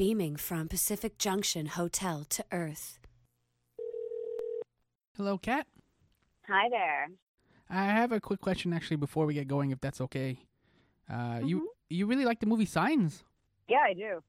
[0.00, 2.98] beaming from Pacific Junction Hotel to Earth.
[5.14, 5.66] Hello, Kat.
[6.48, 7.08] Hi there.
[7.68, 10.38] I have a quick question actually before we get going, if that's okay.
[11.06, 11.66] Uh, You Mhm.
[11.90, 13.24] you really like the movie Signs?
[13.68, 14.22] Yeah, I do.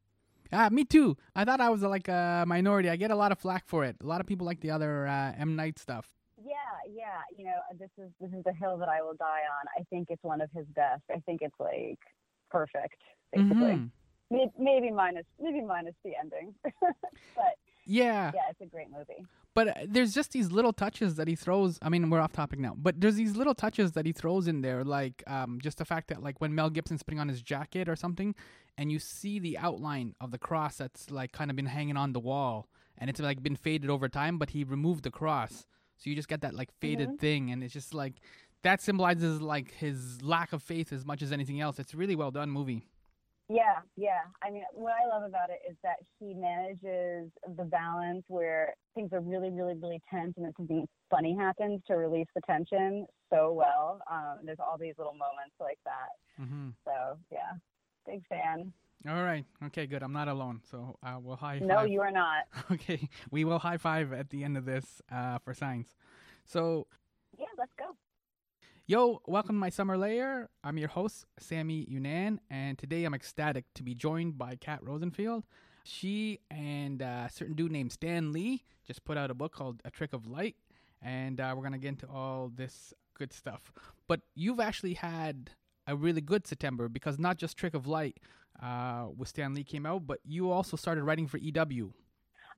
[0.52, 1.16] Ah, me too.
[1.38, 2.90] I thought I was like a minority.
[2.90, 3.96] I get a lot of flack for it.
[4.02, 6.14] A lot of people like the other uh, M Night stuff.
[6.44, 6.56] Yeah,
[6.90, 7.22] yeah.
[7.38, 9.64] You know, this is this is the hill that I will die on.
[9.80, 11.04] I think it's one of his best.
[11.10, 12.00] I think it's like
[12.50, 13.00] perfect,
[13.32, 13.78] basically.
[13.80, 13.92] Mhm.
[14.32, 17.54] May- Maybe minus maybe minus the ending, but
[17.86, 19.26] Yeah, yeah, it's a great movie.
[19.54, 21.78] but uh, there's just these little touches that he throws.
[21.82, 24.62] I mean, we're off topic now, but there's these little touches that he throws in
[24.62, 27.90] there, like um, just the fact that like when Mel Gibson's putting on his jacket
[27.90, 28.34] or something,
[28.78, 32.14] and you see the outline of the cross that's like kind of been hanging on
[32.14, 32.68] the wall,
[32.98, 35.66] and it's like been faded over time, but he removed the cross,
[35.98, 37.20] so you just get that like faded Mhm.
[37.20, 38.14] thing, and it's just like
[38.64, 41.80] that symbolizes like his lack of faith as much as anything else.
[41.80, 42.88] It's a really well done movie.
[43.50, 44.22] Yeah, yeah.
[44.42, 49.12] I mean, what I love about it is that he manages the balance where things
[49.12, 53.52] are really, really, really tense and then something funny happens to release the tension so
[53.52, 54.02] well.
[54.10, 56.42] Um, there's all these little moments like that.
[56.42, 56.70] Mm-hmm.
[56.86, 57.52] So yeah,
[58.06, 58.72] big fan.
[59.10, 59.44] All right.
[59.66, 59.86] Okay.
[59.88, 60.04] Good.
[60.04, 60.62] I'm not alone.
[60.70, 61.90] So uh, we'll high No, five.
[61.90, 62.44] you are not.
[62.72, 63.10] Okay.
[63.32, 65.88] We will high five at the end of this uh, for signs.
[66.46, 66.86] So,
[67.38, 67.81] Yeah, let's go.
[68.92, 70.50] Yo, welcome to My Summer Lair.
[70.66, 75.46] I'm your host, Sammy Younan, and today I'm ecstatic to be joined by Kat Rosenfield.
[75.86, 79.82] She and uh, a certain dude named Stan Lee just put out a book called
[79.86, 80.58] A Trick of Light,
[81.02, 83.72] and uh, we're gonna get into all this good stuff.
[84.10, 85.52] But you've actually had
[85.88, 88.18] a really good September because not just Trick of Light
[88.62, 91.94] uh, with Stan Lee came out, but you also started writing for EW.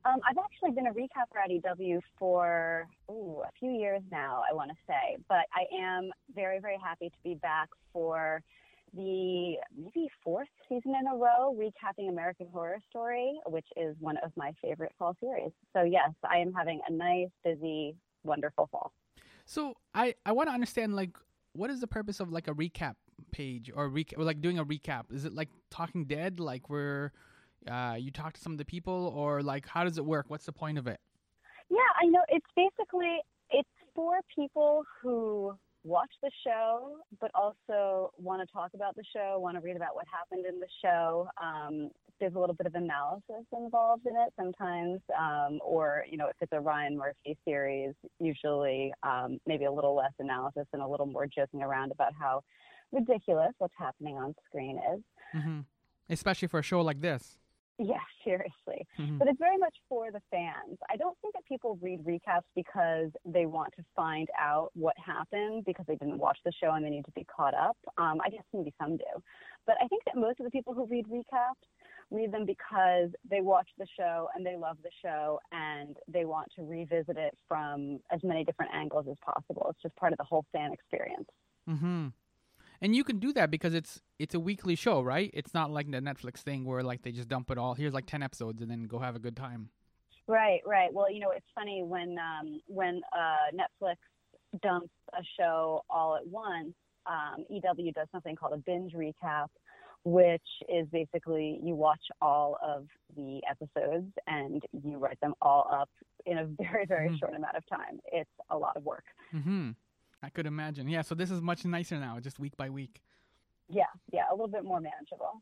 [0.06, 4.54] Um, I've actually been a recapper at EW for ooh, a few years now, I
[4.54, 8.42] want to say, but I am very, very happy to be back for
[8.94, 14.32] the maybe fourth season in a row recapping American Horror Story, which is one of
[14.36, 15.52] my favorite fall series.
[15.74, 18.92] So yes, I am having a nice, busy, wonderful fall.
[19.46, 21.18] So I I want to understand like
[21.54, 22.96] what is the purpose of like a recap
[23.32, 25.12] page or recap or like doing a recap?
[25.12, 27.14] Is it like Talking Dead, like where
[27.70, 30.26] uh, you talk to some of the people, or like how does it work?
[30.30, 31.00] What's the point of it?
[31.70, 32.22] Yeah, I know.
[32.30, 33.20] It's basically
[33.50, 39.38] it's for people who watch the show, but also want to talk about the show,
[39.40, 41.28] want to read about what happened in the show.
[41.42, 46.28] Um, there's a little bit of analysis involved in it sometimes, um, or you know,
[46.28, 50.88] if it's a Ryan Murphy series, usually um, maybe a little less analysis and a
[50.88, 52.42] little more joking around about how
[52.92, 55.02] ridiculous what's happening on screen is.
[55.36, 55.60] Mm-hmm.
[56.10, 57.38] Especially for a show like this.
[57.80, 58.86] Yeah, seriously.
[59.00, 59.20] Mhm.
[59.20, 60.78] But it's very much for the fans.
[60.90, 65.66] I don't think that people read recaps because they want to find out what happened
[65.66, 67.78] because they didn't watch the show and they need to be caught up.
[67.98, 69.24] Um, I guess maybe some do.
[69.66, 71.66] But I think that most of the people who read recaps
[72.12, 76.48] read them because they watch the show and they love the show and they want
[76.56, 79.68] to revisit it from as many different angles as possible.
[79.70, 81.30] It's just part of the whole fan experience.
[81.68, 82.08] Mm-hmm.
[82.84, 85.32] And you can do that because it's it's a weekly show, right?
[85.34, 87.74] It's not like the Netflix thing where like they just dump it all.
[87.76, 89.70] Here's like ten episodes and then go have a good time.
[90.28, 90.94] Right, right.
[90.94, 93.96] Well, you know, it's funny when um, when uh, Netflix
[94.62, 96.74] dumps a show all at once.
[97.06, 99.48] Um, EW does something called a binge recap,
[100.06, 105.90] which is basically you watch all of the episodes and you write them all up
[106.26, 107.20] in a very, very Mhm.
[107.20, 108.00] short amount of time.
[108.12, 109.04] It's a lot of work.
[109.34, 109.72] Mm-hmm.
[110.24, 110.88] I could imagine.
[110.88, 111.02] Yeah.
[111.02, 113.02] So this is much nicer now, just week by week.
[113.70, 115.42] Yeah, yeah, a little bit more manageable.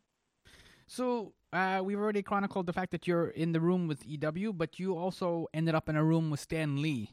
[0.88, 4.80] So uh, we've already chronicled the fact that you're in the room with EW, but
[4.80, 7.12] you also ended up in a room with Stan Lee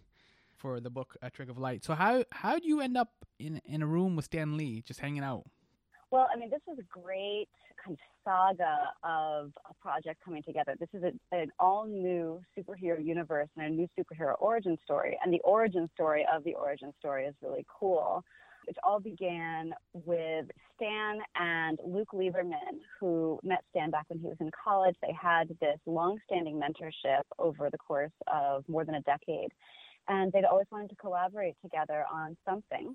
[0.57, 1.85] for the book A Trick of Light.
[1.85, 5.01] So how how do you end up in in a room with Stan Lee, just
[5.01, 5.45] hanging out?
[6.11, 7.49] Well, I mean, this was a great
[7.85, 10.75] kind of saga of a project coming together.
[10.79, 15.19] This is a, an all new superhero universe and a new superhero origin story.
[15.23, 18.25] And the origin story of the origin story is really cool.
[18.67, 20.45] It all began with
[20.77, 24.95] Stan and Luke Lieberman, who met Stan back when he was in college.
[25.01, 29.49] They had this long standing mentorship over the course of more than a decade.
[30.07, 32.95] And they'd always wanted to collaborate together on something.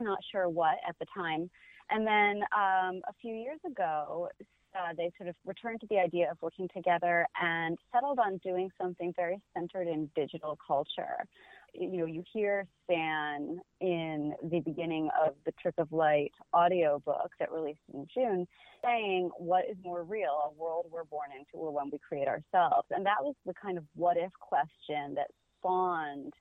[0.00, 1.50] Not sure what at the time.
[1.90, 4.28] And then um, a few years ago,
[4.76, 8.70] uh, they sort of returned to the idea of working together and settled on doing
[8.80, 11.24] something very centered in digital culture.
[11.72, 17.52] You know, you hear Stan in the beginning of the Trick of Light audiobook that
[17.52, 18.46] released in June
[18.84, 22.86] saying, What is more real, a world we're born into or one we create ourselves?
[22.90, 25.28] And that was the kind of what if question that
[25.58, 26.32] spawned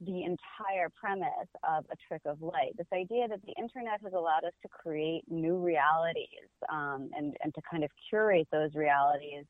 [0.00, 2.76] the entire premise of a trick of light.
[2.76, 7.54] This idea that the internet has allowed us to create new realities um, and, and
[7.54, 9.44] to kind of curate those realities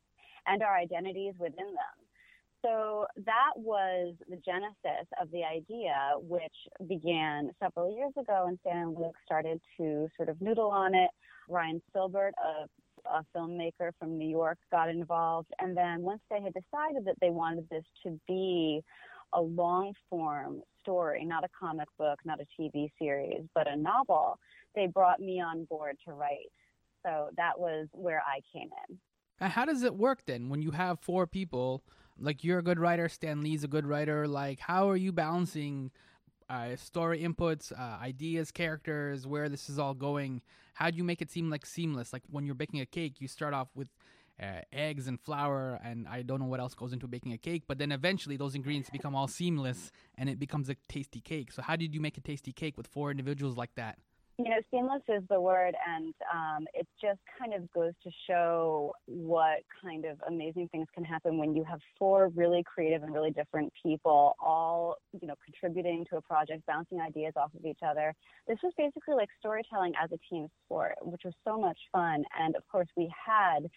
[0.47, 1.97] and our identities within them.
[2.62, 6.43] So that was the genesis of the idea, which
[6.88, 11.11] began several years ago, and Stan and Luke started to sort of noodle on it.
[11.49, 12.67] Ryan Silbert, a
[13.06, 15.49] a filmmaker from New York got involved.
[15.58, 18.82] And then once they had decided that they wanted this to be
[19.32, 24.38] a long form story, not a comic book, not a TV series, but a novel,
[24.75, 26.50] they brought me on board to write.
[27.05, 28.99] So that was where I came in.
[29.41, 31.82] And how does it work then when you have four people?
[32.19, 34.29] Like you're a good writer, Stan Lee's a good writer.
[34.29, 35.91] Like, how are you balancing
[36.50, 40.43] uh, story inputs, uh, ideas, characters, where this is all going?
[40.75, 42.12] How do you make it seem like seamless?
[42.12, 43.88] Like when you're baking a cake, you start off with
[44.41, 47.65] uh, eggs and flour, and I don't know what else goes into baking a cake,
[47.67, 51.53] but then eventually those ingredients become all seamless and it becomes a tasty cake.
[51.53, 53.99] So, how did you make a tasty cake with four individuals like that?
[54.45, 58.95] you know, seamless is the word, and um, it just kind of goes to show
[59.05, 63.33] what kind of amazing things can happen when you have four really creative and really
[63.33, 68.15] different people all, you know, contributing to a project, bouncing ideas off of each other.
[68.49, 72.25] This was basically like storytelling as a team sport, which was so much fun.
[72.39, 73.69] And of course, we had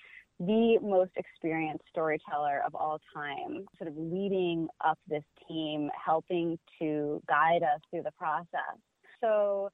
[0.46, 7.22] the most experienced storyteller of all time, sort of leading up this team, helping to
[7.28, 8.78] guide us through the process.
[9.22, 9.70] So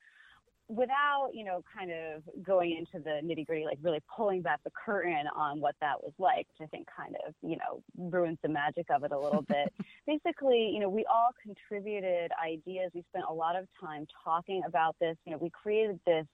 [0.70, 4.72] without, you know, kind of going into the nitty gritty, like really pulling back the
[4.86, 8.50] curtain on what that was like, which I think kind of, you know, ruins the
[8.50, 9.74] magic of it a little bit.
[10.08, 12.92] Basically, you know, we all contributed ideas.
[12.94, 15.18] We spent a lot of time talking about this.
[15.26, 16.28] You know, we created this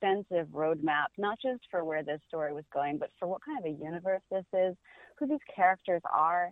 [0.00, 3.64] extensive roadmap, not just for where this story was going, but for what kind of
[3.64, 4.76] a universe this is,
[5.18, 6.50] who these characters are.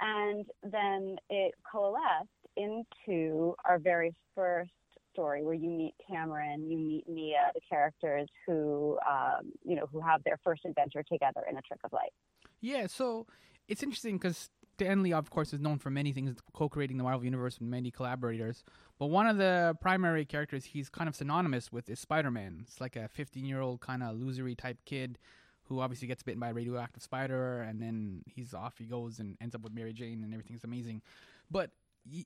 [0.00, 4.70] And then it coalesced into our very first
[5.12, 10.00] story where you meet Cameron, you meet Mia, the characters who, um, you know, who
[10.00, 12.12] have their first adventure together in A Trick of Light.
[12.60, 13.26] Yeah, so
[13.68, 17.24] it's interesting because Stan Lee, of course, is known for many things, co-creating the Marvel
[17.24, 18.64] Universe with many collaborators.
[18.98, 22.60] But one of the primary characters he's kind of synonymous with is Spider-Man.
[22.62, 25.18] It's like a 15-year-old kind of losery type kid
[25.64, 29.36] who obviously gets bitten by a radioactive spider, and then he's off he goes and
[29.40, 31.02] ends up with Mary Jane, and everything's amazing.
[31.50, 31.70] But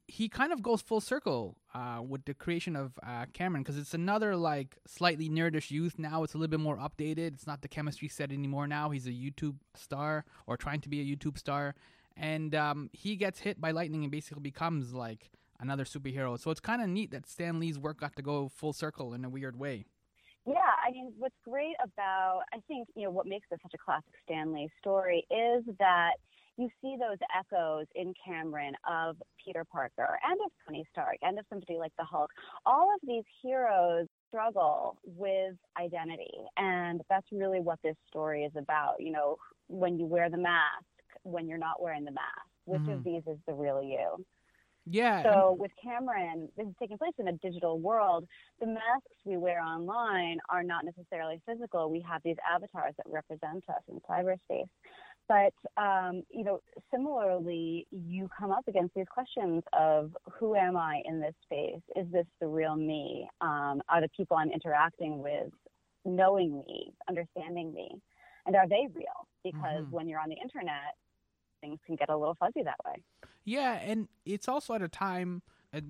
[0.09, 3.94] he kind of goes full circle uh, with the creation of uh, Cameron because it's
[3.94, 5.99] another like slightly nerdish youth.
[5.99, 7.35] Now it's a little bit more updated.
[7.35, 8.67] It's not the chemistry set anymore.
[8.67, 11.76] Now he's a YouTube star or trying to be a YouTube star,
[12.17, 16.38] and um, he gets hit by lightning and basically becomes like another superhero.
[16.38, 19.25] So it's kind of neat that Stan Lee's work got to go full circle in
[19.25, 19.87] a weird way.
[20.46, 20.55] Yeah,
[20.87, 24.12] I mean, what's great about I think you know what makes this such a classic
[24.25, 26.12] Stan Lee story is that
[26.56, 31.44] you see those echoes in Cameron of Peter Parker and of Tony Stark and of
[31.49, 32.31] somebody like the Hulk.
[32.66, 36.31] All of these heroes struggle with identity.
[36.56, 38.96] And that's really what this story is about.
[38.99, 39.37] You know,
[39.69, 40.84] when you wear the mask,
[41.22, 42.90] when you're not wearing the mask, which mm-hmm.
[42.90, 44.25] of these is the real you?
[44.90, 45.23] Yeah.
[45.23, 48.26] So with Cameron, this is taking place in a digital world.
[48.61, 51.90] The masks we wear online are not necessarily physical.
[51.90, 54.69] We have these avatars that represent us in cyberspace.
[55.29, 61.02] But um, you know, similarly, you come up against these questions of who am I
[61.05, 61.82] in this space?
[61.96, 63.29] Is this the real me?
[63.41, 65.52] Um, are the people I'm interacting with
[66.05, 67.91] knowing me, understanding me,
[68.46, 69.29] and are they real?
[69.44, 69.94] Because mm-hmm.
[69.94, 70.96] when you're on the internet,
[71.60, 73.03] things can get a little fuzzy that way.
[73.44, 75.43] Yeah, and it's also at a time.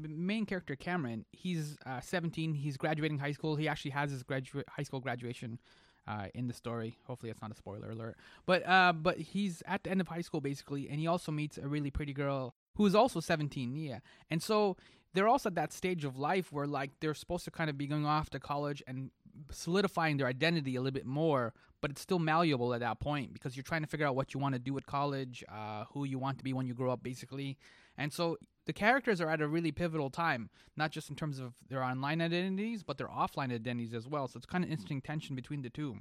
[0.03, 2.55] Main character Cameron, he's uh, 17.
[2.55, 3.55] He's graduating high school.
[3.55, 5.61] He actually has his graduate high school graduation
[6.09, 6.97] uh, in the story.
[7.07, 8.17] Hopefully, it's not a spoiler alert.
[8.47, 11.59] But uh, but he's at the end of high school basically, and he also meets
[11.59, 13.77] a really pretty girl who is also 17.
[13.77, 13.99] Yeah,
[14.31, 14.77] and so
[15.15, 17.87] they're also at that stage of life where like they're supposed to kind of be
[17.87, 19.11] going off to college and
[19.51, 23.57] solidifying their identity a little bit more but it's still malleable at that point because
[23.57, 26.19] you're trying to figure out what you want to do at college uh, who you
[26.19, 27.57] want to be when you grow up basically
[27.97, 31.55] and so the characters are at a really pivotal time, not just in terms of
[31.71, 34.29] their online identities, but their offline identities as well.
[34.29, 35.97] So it's kind of interesting tension between the two.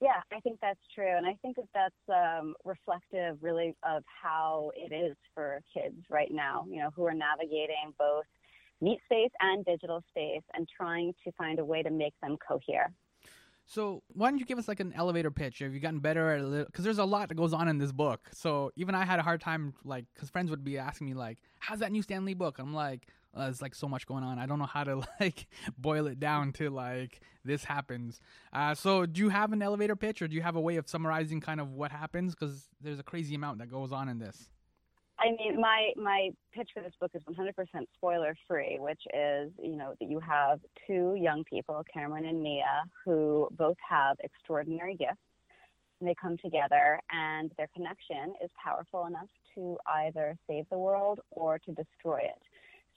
[0.00, 1.14] Yeah, I think that's true.
[1.14, 6.32] And I think that that's um, reflective really of how it is for kids right
[6.32, 8.24] now, you know, who are navigating both
[8.80, 12.92] meat space and digital space and trying to find a way to make them cohere.
[13.70, 15.60] So why don't you give us like an elevator pitch?
[15.60, 16.66] Have you gotten better at it?
[16.66, 18.28] Because there's a lot that goes on in this book.
[18.32, 21.38] So even I had a hard time, like, because friends would be asking me like,
[21.60, 24.40] "How's that new Stan Lee book?" I'm like, uh, "There's like so much going on.
[24.40, 25.46] I don't know how to like
[25.78, 28.18] boil it down to like this happens."
[28.52, 30.88] Uh, so do you have an elevator pitch, or do you have a way of
[30.88, 32.34] summarizing kind of what happens?
[32.34, 34.50] Because there's a crazy amount that goes on in this.
[35.20, 37.52] I mean, my my pitch for this book is 100%
[37.94, 42.84] spoiler free, which is you know that you have two young people, Cameron and Mia,
[43.04, 45.20] who both have extraordinary gifts,
[46.00, 51.20] and they come together, and their connection is powerful enough to either save the world
[51.30, 52.42] or to destroy it.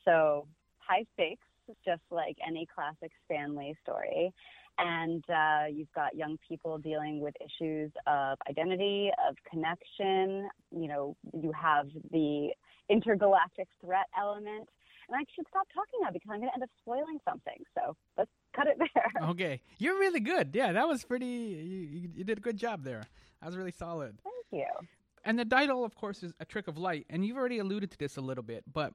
[0.05, 1.45] So, high stakes,
[1.85, 4.33] just like any classic Stan Lee story.
[4.79, 10.49] And uh, you've got young people dealing with issues of identity, of connection.
[10.71, 12.49] You know, you have the
[12.89, 14.67] intergalactic threat element.
[15.09, 17.57] And I should stop talking now because I'm going to end up spoiling something.
[17.75, 19.11] So let's cut it there.
[19.29, 19.61] Okay.
[19.77, 20.51] You're really good.
[20.53, 23.03] Yeah, that was pretty, you, you did a good job there.
[23.41, 24.17] That was really solid.
[24.23, 24.87] Thank you.
[25.25, 27.05] And the title, of course, is A Trick of Light.
[27.09, 28.93] And you've already alluded to this a little bit, but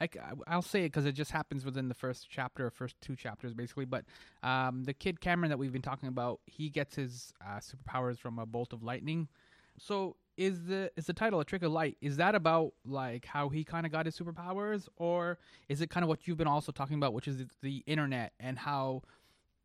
[0.00, 0.08] I,
[0.54, 3.84] will say it because it just happens within the first chapter, first two chapters, basically.
[3.84, 4.04] But
[4.42, 8.38] um, the kid Cameron that we've been talking about, he gets his uh, superpowers from
[8.38, 9.28] a bolt of lightning.
[9.78, 11.96] So is the is the title a trick of light?
[12.00, 16.02] Is that about like how he kind of got his superpowers, or is it kind
[16.02, 19.02] of what you've been also talking about, which is the internet and how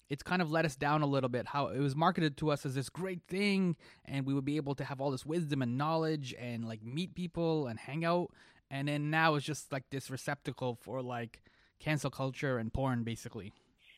[0.09, 1.47] it's kind of let us down a little bit.
[1.47, 4.75] How it was marketed to us as this great thing, and we would be able
[4.75, 8.31] to have all this wisdom and knowledge and like meet people and hang out,
[8.69, 11.41] and then now it's just like this receptacle for like
[11.79, 13.53] cancel culture and porn, basically.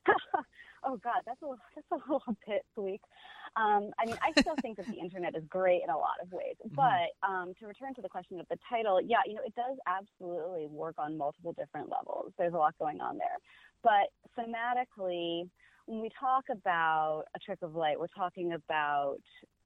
[0.83, 3.01] oh God, that's a that's a little bit bleak.
[3.57, 6.31] Um, I mean, I still think that the internet is great in a lot of
[6.31, 6.55] ways.
[6.71, 6.75] Mm-hmm.
[6.75, 9.77] But um, to return to the question of the title, yeah, you know, it does
[9.87, 12.31] absolutely work on multiple different levels.
[12.37, 13.37] There's a lot going on there.
[13.83, 15.49] But thematically,
[15.85, 19.17] when we talk about a trick of light, we're talking about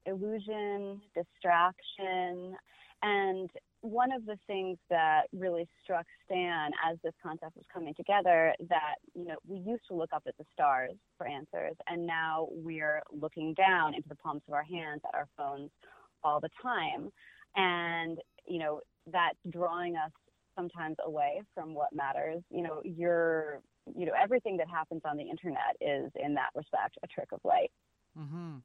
[0.06, 2.56] illusion, distraction,
[3.06, 3.50] and
[3.82, 8.96] one of the things that really struck Stan as this concept was coming together that,
[9.14, 13.04] you know, we used to look up at the stars for answers, and now we're
[13.12, 15.70] looking down into the palms of our hands at our phones
[16.24, 17.12] all the time.
[17.56, 18.82] And, you know,
[19.12, 20.12] that's drawing us
[20.58, 22.42] sometimes away from what matters.
[22.50, 23.62] You know, you're,
[23.96, 27.40] you know, everything that happens on the internet is, in that respect, a trick of
[27.44, 27.72] light.
[28.20, 28.56] Mm-hmm.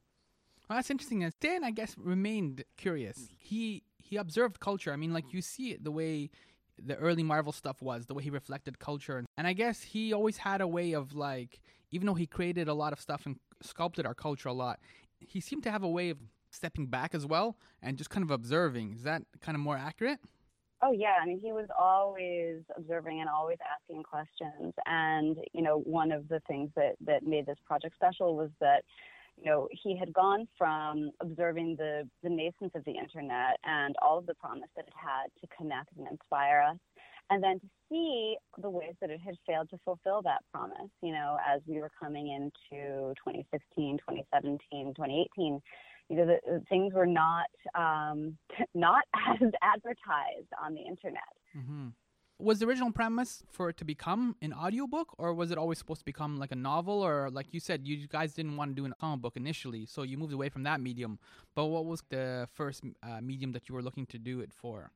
[0.67, 1.29] Well, that's interesting.
[1.29, 3.29] Stan, I guess, remained curious.
[3.37, 4.91] He he observed culture.
[4.91, 6.29] I mean, like you see it the way
[6.77, 9.23] the early Marvel stuff was, the way he reflected culture.
[9.37, 12.73] And I guess he always had a way of like, even though he created a
[12.73, 14.79] lot of stuff and sculpted our culture a lot,
[15.19, 16.17] he seemed to have a way of
[16.49, 18.95] stepping back as well and just kind of observing.
[18.95, 20.19] Is that kind of more accurate?
[20.83, 24.73] Oh yeah, I mean he was always observing and always asking questions.
[24.87, 28.83] And you know, one of the things that that made this project special was that
[29.41, 34.17] you know, he had gone from observing the, the nascence of the internet and all
[34.17, 36.77] of the promise that it had to connect and inspire us,
[37.29, 41.11] and then to see the ways that it had failed to fulfill that promise, you
[41.11, 45.61] know, as we were coming into 2016, 2017, 2018.
[46.09, 48.37] You know, the, the things were not um,
[48.75, 49.03] not
[49.41, 51.33] as advertised on the internet.
[51.57, 51.87] Mm-hmm
[52.41, 56.01] was the original premise for it to become an audiobook or was it always supposed
[56.01, 57.01] to become like a novel?
[57.01, 60.03] Or like you said you guys didn't want to do an comic book initially so
[60.03, 61.19] you moved away from that medium.
[61.55, 64.91] But what was the first uh, medium that you were looking to do it for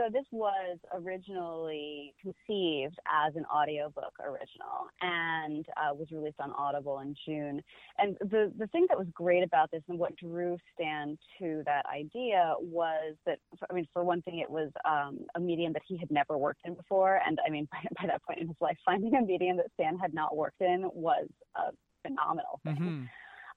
[0.00, 7.00] so this was originally conceived as an audiobook original and uh, was released on Audible
[7.00, 7.62] in June.
[7.98, 11.84] And the, the thing that was great about this and what drew Stan to that
[11.86, 13.38] idea was that,
[13.70, 16.62] I mean, for one thing, it was um, a medium that he had never worked
[16.64, 17.20] in before.
[17.26, 19.98] And I mean, by, by, that point in his life, finding a medium that Stan
[19.98, 21.26] had not worked in was
[21.56, 21.72] a
[22.06, 22.76] phenomenal thing.
[22.76, 23.04] Mm-hmm.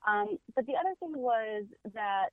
[0.05, 2.29] Um, but the other thing was that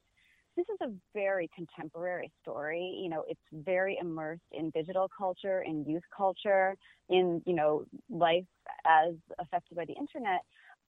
[0.60, 2.98] this is a very contemporary story.
[3.02, 6.76] You know, it's very immersed in digital culture, in youth culture,
[7.08, 8.44] in, you know, life
[8.86, 10.40] as affected by the internet.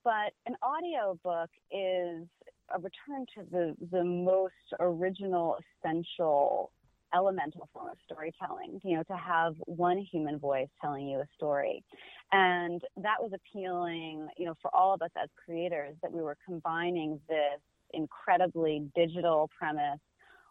[0.05, 2.27] But an audio book is
[2.75, 6.71] a return to the, the most original, essential,
[7.15, 11.83] elemental form of storytelling, you know, to have one human voice telling you a story.
[12.33, 16.37] And that was appealing, you know, for all of us as creators that we were
[16.47, 17.61] combining this
[17.93, 20.01] incredibly digital premise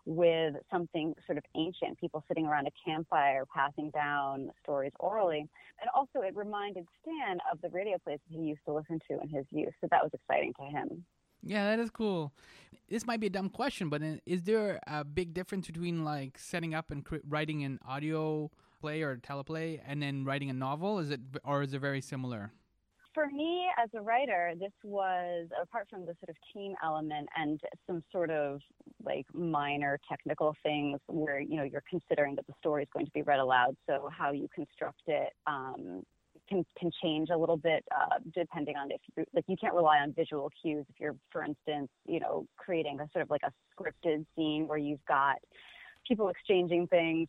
[0.05, 5.47] with something sort of ancient, people sitting around a campfire passing down stories orally.
[5.79, 9.29] And also, it reminded Stan of the radio plays he used to listen to in
[9.29, 9.73] his youth.
[9.79, 11.05] So that was exciting to him.
[11.43, 12.33] Yeah, that is cool.
[12.89, 16.75] This might be a dumb question, but is there a big difference between like setting
[16.75, 20.99] up and writing an audio play or teleplay and then writing a novel?
[20.99, 22.51] Is it or is it very similar?
[23.13, 27.59] For me as a writer, this was apart from the sort of team element and
[27.87, 28.61] some sort of
[29.03, 33.11] like minor technical things where you know you're considering that the story is going to
[33.11, 36.03] be read aloud, so how you construct it um,
[36.47, 39.97] can can change a little bit uh, depending on if you like you can't rely
[39.97, 43.51] on visual cues if you're, for instance, you know, creating a sort of like a
[43.73, 45.35] scripted scene where you've got
[46.07, 47.27] people exchanging things.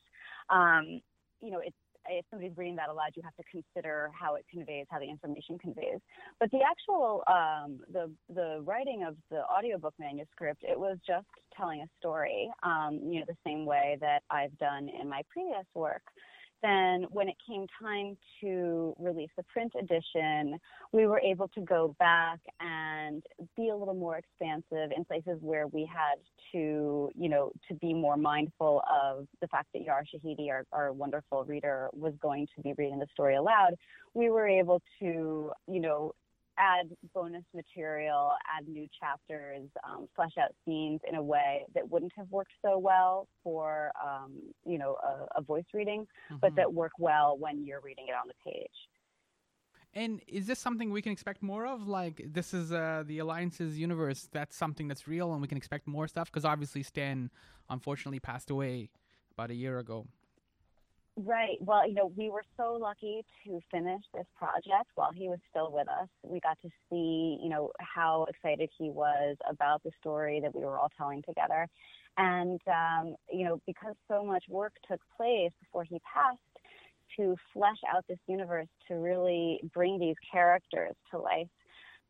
[0.51, 1.01] Um,
[1.41, 1.77] you know, it's
[2.09, 5.59] if somebody's reading that aloud, you have to consider how it conveys, how the information
[5.59, 5.99] conveys.
[6.41, 11.81] But the actual um, the the writing of the audiobook manuscript, it was just telling
[11.83, 16.03] a story, um, you know, the same way that I've done in my previous work
[16.63, 20.59] then when it came time to release the print edition,
[20.93, 23.23] we were able to go back and
[23.57, 26.17] be a little more expansive in places where we had
[26.53, 30.93] to, you know, to be more mindful of the fact that Yara Shahidi, our, our
[30.93, 33.75] wonderful reader, was going to be reading the story aloud.
[34.15, 36.13] We were able to, you know,
[36.59, 42.13] add bonus material, add new chapters, um, flesh out scenes in a way that wouldn't
[42.17, 44.33] have worked so well for, um,
[44.65, 46.37] you know, a, a voice reading, mm-hmm.
[46.41, 48.71] but that work well when you're reading it on the page.
[49.95, 51.87] And is this something we can expect more of?
[51.87, 54.29] Like, this is uh, the Alliances universe.
[54.33, 56.31] That's something that's real, and we can expect more stuff.
[56.31, 57.31] Because obviously, Stan
[57.69, 58.89] unfortunately passed away
[59.37, 60.07] about a year ago.
[61.17, 61.59] Right.
[61.61, 65.71] Well, you know, we were so lucky to finish this project while he was still
[65.71, 66.09] with us.
[66.23, 70.65] We got to see, you know, how excited he was about the story that we
[70.65, 71.69] were all telling together.
[72.17, 76.39] And, um, you know, because so much work took place before he passed
[77.19, 81.49] to flesh out this universe, to really bring these characters to life,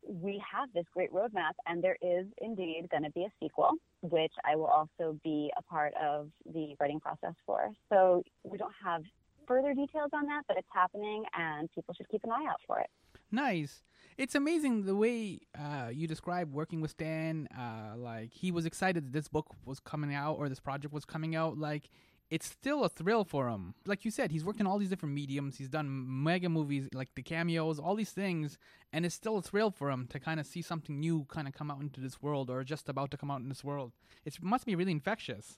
[0.07, 4.33] we have this great roadmap, and there is indeed going to be a sequel, which
[4.45, 7.69] I will also be a part of the writing process for.
[7.89, 9.03] So we don't have
[9.47, 12.79] further details on that, but it's happening, and people should keep an eye out for
[12.79, 12.89] it.
[13.31, 13.81] Nice.
[14.17, 17.47] It's amazing the way uh, you describe working with Stan.
[17.47, 21.03] Uh, like he was excited that this book was coming out or this project was
[21.03, 21.57] coming out.
[21.57, 21.89] Like
[22.29, 23.75] it's still a thrill for him.
[23.85, 25.57] Like you said, he's worked in all these different mediums.
[25.57, 28.57] He's done mega movies, like the cameos, all these things,
[28.91, 31.53] and it's still a thrill for him to kind of see something new kind of
[31.53, 33.91] come out into this world or just about to come out in this world.
[34.25, 35.57] It must be really infectious.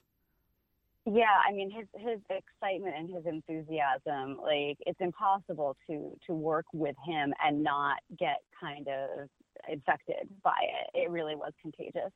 [1.08, 6.66] Yeah, I mean his his excitement and his enthusiasm, like it's impossible to to work
[6.72, 9.28] with him and not get kind of
[9.68, 10.98] infected by it.
[10.98, 12.10] It really was contagious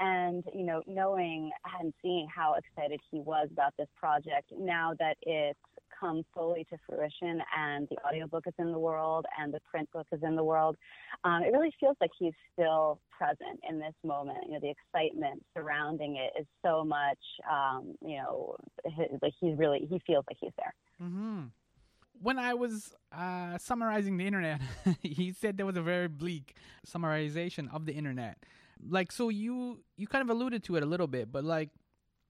[0.00, 5.16] and you know knowing and seeing how excited he was about this project now that
[5.22, 5.58] it's
[5.98, 10.06] come fully to fruition and the audiobook is in the world and the print book
[10.12, 10.76] is in the world
[11.24, 14.38] um, it really feels like he's still present in this moment.
[14.46, 17.18] You know the excitement surrounding it is so much
[17.50, 18.56] um, you know
[19.22, 20.74] like he's really he feels like he's there.
[21.02, 21.40] Mm-hmm.
[22.22, 24.60] When I was uh, summarizing the internet,
[25.02, 26.54] he said there was a very bleak
[26.86, 28.38] summarization of the internet
[28.88, 31.70] like so you you kind of alluded to it a little bit but like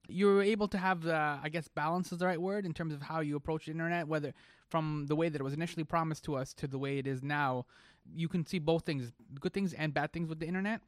[0.08, 3.02] you're able to have uh, i guess balance is the right word in terms of
[3.02, 4.32] how you approach the internet whether
[4.68, 7.22] from the way that it was initially promised to us to the way it is
[7.22, 7.64] now
[8.14, 10.80] you can see both things good things and bad things with the internet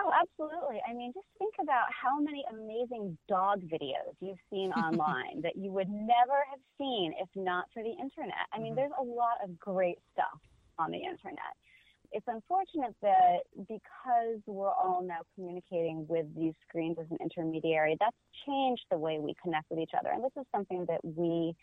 [0.00, 0.80] Oh, absolutely.
[0.88, 5.72] I mean, just think about how many amazing dog videos you've seen online that you
[5.72, 8.46] would never have seen if not for the internet.
[8.52, 8.76] I mean, mm-hmm.
[8.76, 10.38] there's a lot of great stuff
[10.78, 11.58] on the internet
[12.12, 18.16] it's unfortunate that because we're all now communicating with these screens as an intermediary, that's
[18.46, 20.10] changed the way we connect with each other.
[20.10, 21.54] And this is something that we,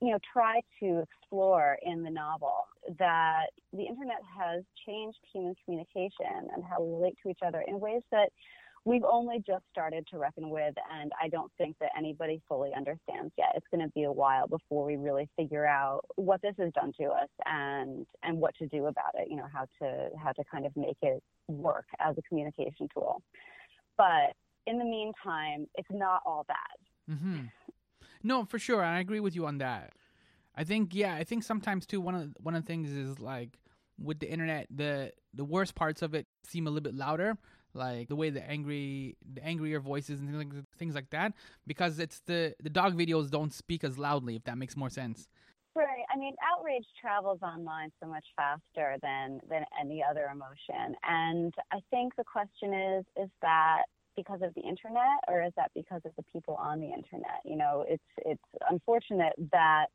[0.00, 2.54] you know, try to explore in the novel
[2.98, 7.78] that the internet has changed human communication and how we relate to each other in
[7.80, 8.30] ways that
[8.86, 13.32] we've only just started to reckon with, and I don't think that anybody fully understands
[13.36, 13.48] yet.
[13.56, 16.92] It's going to be a while before we really figure out what this has done
[17.00, 19.28] to us and and what to do about it.
[19.28, 23.20] You know, how to how to kind of make it work as a communication tool.
[23.98, 24.34] But
[24.66, 27.16] in the meantime, it's not all bad.
[27.16, 27.40] Mm-hmm.
[28.22, 29.94] No, for sure, I agree with you on that.
[30.54, 33.58] I think yeah, I think sometimes too one of one of the things is like
[33.98, 37.36] with the internet, the the worst parts of it seem a little bit louder
[37.76, 41.32] like the way the angry the angrier voices and things like that
[41.66, 45.28] because it's the the dog videos don't speak as loudly if that makes more sense.
[45.74, 46.04] Right.
[46.12, 50.96] I mean outrage travels online so much faster than than any other emotion.
[51.04, 53.82] And i think the question is is that
[54.16, 57.40] because of the internet or is that because of the people on the internet?
[57.44, 59.86] You know it's it's unfortunate that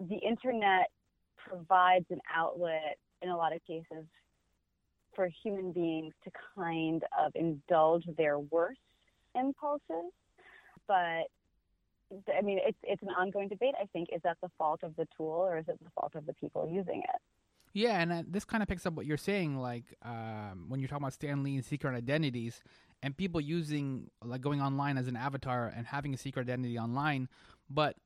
[0.00, 0.88] the internet
[1.36, 4.06] provides an outlet in a lot of cases
[5.18, 8.78] for human beings to kind of indulge their worst
[9.34, 10.12] impulses.
[10.86, 11.24] But
[12.32, 13.74] I mean, it's it's an ongoing debate.
[13.82, 16.24] I think is that the fault of the tool or is it the fault of
[16.24, 17.20] the people using it?
[17.72, 20.88] Yeah, and uh, this kind of picks up what you're saying, like um, when you're
[20.88, 22.62] talking about Stan Lee and secret identities,
[23.02, 27.28] and people using like going online as an avatar and having a secret identity online.
[27.68, 27.96] But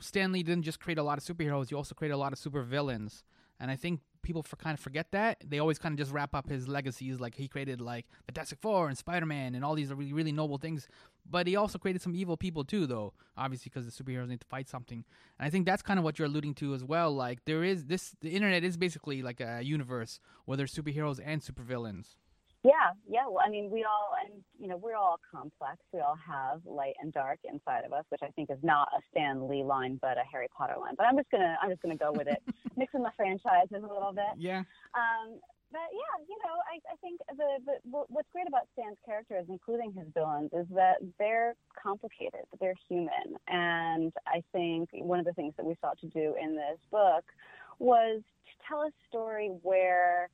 [0.00, 2.38] Stan Lee didn't just create a lot of superheroes; he also created a lot of
[2.38, 3.24] super villains.
[3.60, 5.42] And I think people for kind of forget that.
[5.46, 8.88] They always kind of just wrap up his legacies like he created like Fantastic Four
[8.88, 10.88] and Spider Man and all these really really noble things.
[11.28, 13.12] But he also created some evil people too, though.
[13.36, 15.04] Obviously, because the superheroes need to fight something.
[15.38, 17.12] And I think that's kind of what you're alluding to as well.
[17.12, 21.40] Like there is this, the internet is basically like a universe where there's superheroes and
[21.40, 22.16] supervillains.
[22.64, 23.26] Yeah, yeah.
[23.26, 25.78] Well, I mean, we all, and you know, we're all complex.
[25.92, 29.00] We all have light and dark inside of us, which I think is not a
[29.10, 30.94] Stan Lee line, but a Harry Potter line.
[30.96, 32.40] But I'm just gonna, I'm just gonna go with it,
[32.76, 34.38] mixing the franchises a little bit.
[34.38, 34.62] Yeah.
[34.94, 35.40] Um,
[35.72, 39.92] but yeah, you know, I, I think the, the what's great about Stan's characters, including
[39.92, 42.46] his villains, is that they're complicated.
[42.60, 46.54] They're human, and I think one of the things that we sought to do in
[46.54, 47.24] this book
[47.78, 50.28] was to tell a story where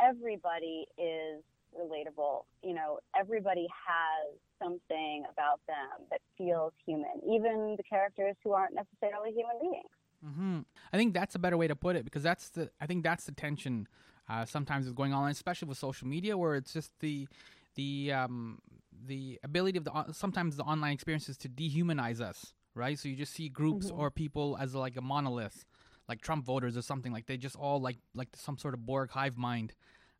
[0.00, 1.42] everybody is
[1.74, 2.44] relatable.
[2.62, 8.74] You know, everybody has something about them that feels human, even the characters who aren't
[8.74, 9.90] necessarily human beings.
[10.26, 10.60] Mm-hmm.
[10.92, 13.24] I think that's a better way to put it because that's the I think that's
[13.24, 13.86] the tension
[14.28, 17.28] uh, sometimes is going on, especially with social media, where it's just the
[17.74, 18.58] the um,
[19.06, 22.98] the ability of the sometimes the online experiences to dehumanize us, right?
[22.98, 24.00] So you just see groups mm-hmm.
[24.00, 25.64] or people as like a monolith,
[26.08, 29.10] like Trump voters or something like they just all like like some sort of Borg
[29.10, 29.74] hive mind,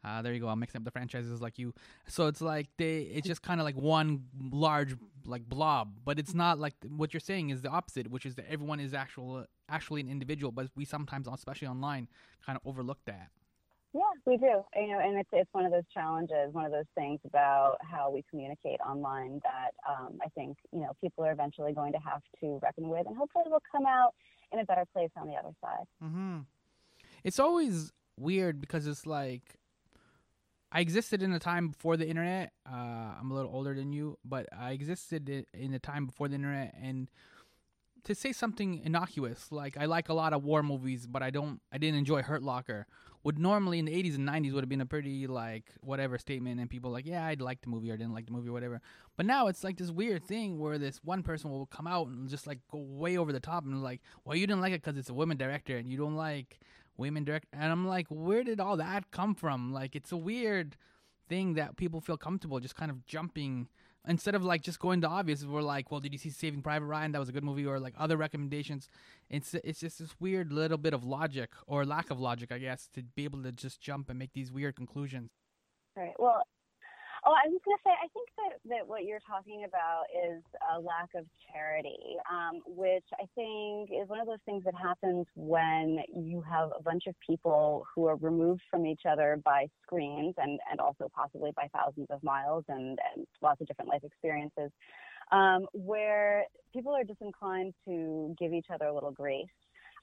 [0.05, 0.49] uh, there you go.
[0.49, 1.73] I'm mixing up the franchises like you.
[2.07, 4.95] So it's like they, it's just kind of like one large
[5.27, 8.45] like blob, but it's not like what you're saying is the opposite, which is that
[8.51, 12.09] everyone is actual actually an individual, but we sometimes, especially online,
[12.45, 13.31] kind of overlook that.
[13.95, 14.64] Yeah, we do.
[14.75, 18.11] You know, and it's it's one of those challenges, one of those things about how
[18.11, 22.21] we communicate online that um, I think you know people are eventually going to have
[22.40, 24.14] to reckon with, and hopefully we'll come out
[24.53, 25.87] in a better place on the other side.
[26.03, 26.38] Mm-hmm.
[27.23, 29.59] It's always weird because it's like
[30.75, 32.53] I existed in a time before the internet.
[32.69, 36.35] Uh, I'm a little older than you, but I existed in a time before the
[36.35, 37.09] internet, and
[38.03, 41.61] to say something innocuous like I like a lot of war movies, but I don't,
[41.73, 42.87] I didn't enjoy Hurt Locker,
[43.23, 46.61] would normally in the 80s and 90s would have been a pretty like whatever statement,
[46.61, 48.81] and people like, yeah, I'd like the movie or didn't like the movie or whatever.
[49.17, 52.29] But now it's like this weird thing where this one person will come out and
[52.29, 54.99] just like go way over the top and like, well, you didn't like it because
[54.99, 56.59] it's a woman director, and you don't like
[56.96, 59.72] women direct and i'm like where did all that come from?
[59.72, 60.76] Like it's a weird
[61.28, 63.68] thing that people feel comfortable just kind of jumping
[64.07, 66.87] instead of like just going to obvious we're like well did you see saving private
[66.87, 67.12] ryan?
[67.12, 68.88] That was a good movie or like other recommendations.
[69.30, 72.88] It's it's just this weird little bit of logic or lack of logic i guess
[72.94, 75.30] to be able to just jump and make these weird conclusions.
[75.96, 76.14] Right.
[76.18, 76.42] Well
[77.27, 80.43] Oh, I was going to say, I think that, that what you're talking about is
[80.77, 85.25] a lack of charity, um, which I think is one of those things that happens
[85.35, 90.35] when you have a bunch of people who are removed from each other by screens
[90.37, 94.71] and, and also possibly by thousands of miles and, and lots of different life experiences,
[95.33, 99.47] um, where people are disinclined to give each other a little grace.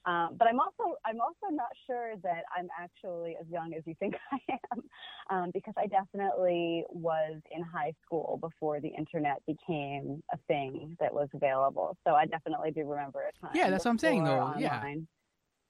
[0.04, 3.94] Um, but I'm also I'm also not sure that I'm actually as young as you
[4.00, 4.38] think I
[4.72, 4.82] am,
[5.30, 11.12] um, because I definitely was in high school before the internet became a thing that
[11.14, 11.96] was available.
[12.06, 13.54] So I definitely do remember a time.
[13.54, 14.40] Yeah, that's what I'm saying though.
[14.40, 14.60] Online.
[14.60, 14.94] Yeah.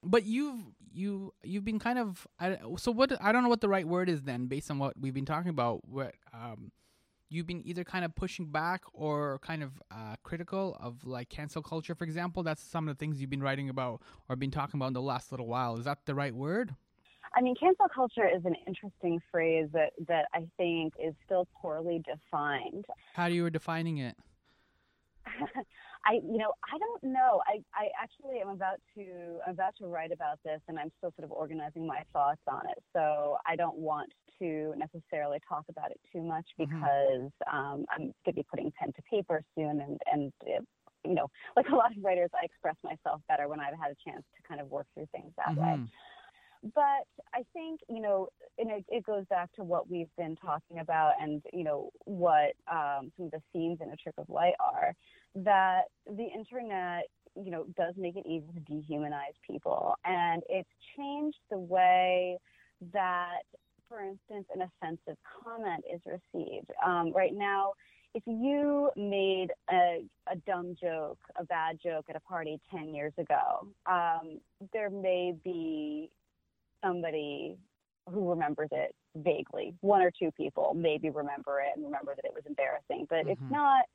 [0.03, 0.59] But you've
[0.91, 4.09] you you've been kind of I, so what I don't know what the right word
[4.09, 5.87] is then based on what we've been talking about.
[5.87, 6.71] What um
[7.33, 11.61] you've been either kind of pushing back or kind of uh, critical of like cancel
[11.61, 12.43] culture, for example.
[12.43, 15.01] That's some of the things you've been writing about or been talking about in the
[15.01, 15.77] last little while.
[15.77, 16.75] Is that the right word?
[17.35, 22.03] I mean, cancel culture is an interesting phrase that, that I think is still poorly
[22.05, 22.85] defined.
[23.13, 24.15] How do you were defining it?
[26.05, 27.41] I, you know, I don't know.
[27.47, 31.13] I, I actually am about to, I'm about to write about this, and I'm still
[31.17, 32.83] sort of organizing my thoughts on it.
[32.91, 36.71] So I don't want to necessarily talk about it too much mm-hmm.
[36.71, 37.57] because mm-hmm.
[37.57, 40.65] um, I'm going to be putting pen to paper soon, and and it,
[41.05, 44.09] you know, like a lot of writers, I express myself better when I've had a
[44.09, 45.81] chance to kind of work through things that mm-hmm.
[45.83, 45.89] way.
[46.73, 50.79] But I think, you know, and it, it, goes back to what we've been talking
[50.79, 54.53] about and, you know, what um, some of the themes in A Trick of Light
[54.61, 54.93] are,
[55.35, 57.03] that the internet,
[57.35, 59.95] you know, does make it easy to dehumanize people.
[60.05, 62.37] And it's changed the way
[62.93, 63.41] that
[63.87, 66.71] for instance, an offensive comment is received.
[66.85, 67.73] Um, right now,
[68.13, 73.13] if you made a, a, dumb joke, a bad joke at a party 10 years
[73.17, 74.39] ago, um,
[74.71, 76.11] there may be
[76.83, 77.57] somebody
[78.11, 79.73] who remembers it vaguely.
[79.81, 83.29] One or two people maybe remember it and remember that it was embarrassing, but mm-hmm.
[83.29, 83.85] it's not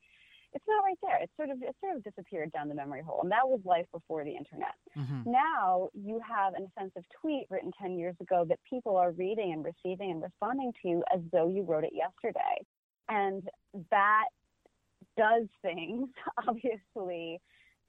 [0.53, 1.19] it's not right there.
[1.21, 3.85] It's sort of it sort of disappeared down the memory hole, and that was life
[3.91, 4.75] before the internet.
[4.97, 5.31] Mm-hmm.
[5.31, 9.63] Now you have an offensive tweet written ten years ago that people are reading and
[9.63, 12.65] receiving and responding to as though you wrote it yesterday,
[13.09, 13.43] and
[13.91, 14.25] that
[15.17, 16.09] does things
[16.47, 17.39] obviously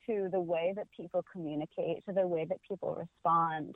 [0.06, 3.74] to the way that people communicate, to the way that people respond.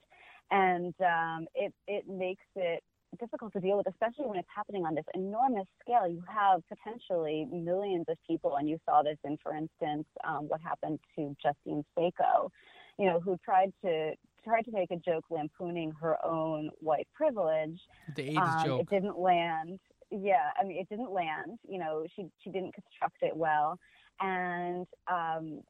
[0.51, 2.83] and um, it it makes it
[3.15, 6.07] difficult to deal with, especially when it's happening on this enormous scale.
[6.09, 10.61] You have potentially millions of people, and you saw this in, for instance, um, what
[10.61, 12.51] happened to Justine Sacco,
[12.99, 17.81] you know, who tried to tried to make a joke lampooning her own white privilege.
[18.15, 18.81] The AIDS Um, joke.
[18.83, 19.81] It didn't land.
[20.11, 21.59] Yeah, I mean, it didn't land.
[21.69, 23.79] You know, she she didn't construct it well,
[24.21, 25.63] and um,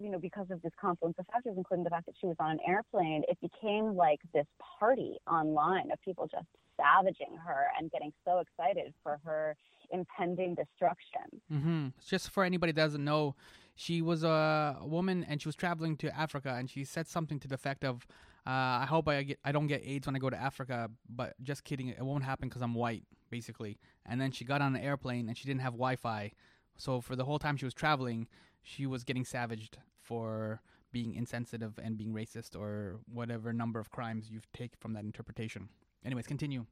[0.00, 2.52] you know, because of this confluence of factors, including the fact that she was on
[2.52, 4.46] an airplane, it became like this
[4.78, 9.56] party online of people just savaging her and getting so excited for her
[9.90, 11.40] impending destruction.
[11.52, 11.88] Mm-hmm.
[12.06, 13.34] Just for anybody that doesn't know,
[13.74, 17.48] she was a woman and she was traveling to Africa, and she said something to
[17.48, 18.06] the effect of,
[18.46, 18.50] uh,
[18.82, 21.64] "I hope I get I don't get AIDS when I go to Africa, but just
[21.64, 25.28] kidding, it won't happen because I'm white, basically." And then she got on an airplane
[25.28, 26.32] and she didn't have Wi-Fi,
[26.76, 28.28] so for the whole time she was traveling,
[28.62, 30.60] she was getting savaged for
[30.92, 35.68] being insensitive and being racist or whatever number of crimes you take from that interpretation.
[36.04, 36.66] Anyways, continue.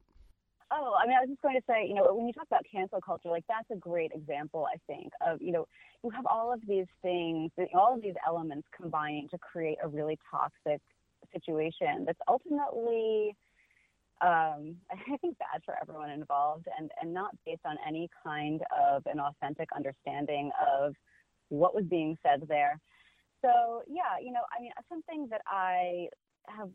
[0.69, 2.65] Oh, I mean, I was just going to say, you know, when you talk about
[2.69, 5.65] cancel culture, like that's a great example, I think, of, you know,
[6.03, 10.19] you have all of these things, all of these elements combining to create a really
[10.29, 10.81] toxic
[11.31, 13.35] situation that's ultimately,
[14.21, 19.03] um, I think, bad for everyone involved and, and not based on any kind of
[19.05, 20.95] an authentic understanding of
[21.49, 22.79] what was being said there.
[23.43, 26.07] So, yeah, you know, I mean, something that I
[26.47, 26.69] have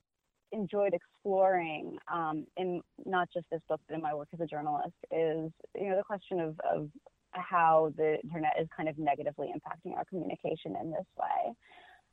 [0.52, 4.94] enjoyed exploring um, in not just this book but in my work as a journalist
[5.11, 6.88] is you know the question of, of
[7.32, 11.54] how the internet is kind of negatively impacting our communication in this way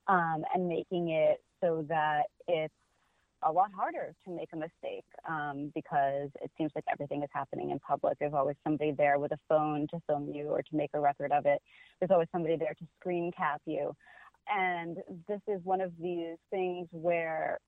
[0.08, 2.74] um, and making it so that it's
[3.44, 7.72] a lot harder to make a mistake um, because it seems like everything is happening
[7.72, 8.18] in public.
[8.20, 11.32] There's always somebody there with a phone to film you or to make a record
[11.32, 11.62] of it.
[12.00, 13.96] There's always somebody there to screen cap you.
[14.52, 14.98] And
[15.28, 17.60] this is one of these things where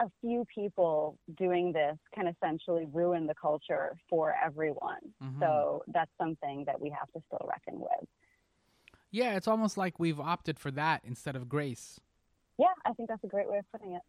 [0.00, 5.14] a few people doing this can essentially ruin the culture for everyone.
[5.22, 5.40] Mhm.
[5.40, 8.08] So that's something that we have to still reckon with.
[9.10, 11.98] Yeah, it's almost like we've opted for that instead of grace.
[12.58, 14.02] Yeah, I think that's a great way of putting it.